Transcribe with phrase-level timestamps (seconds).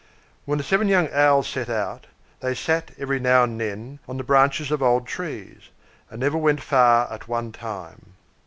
[0.45, 2.07] When the seven young Owls set out,
[2.39, 5.69] they sate every now and then on the branches of old trees,
[6.09, 8.13] and never went far at one time.